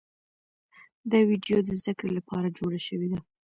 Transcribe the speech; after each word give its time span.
دا 1.11 1.19
ویډیو 1.29 1.57
د 1.63 1.69
زده 1.79 1.93
کړې 1.97 2.11
لپاره 2.17 2.53
جوړه 2.57 2.79
شوې 2.87 3.07
ده. 3.11 3.19